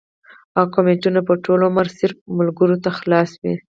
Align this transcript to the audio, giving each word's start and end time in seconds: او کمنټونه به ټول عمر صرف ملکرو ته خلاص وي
او 0.57 0.63
کمنټونه 0.75 1.19
به 1.27 1.33
ټول 1.45 1.59
عمر 1.67 1.87
صرف 1.99 2.17
ملکرو 2.37 2.77
ته 2.83 2.89
خلاص 2.99 3.29
وي 3.41 3.53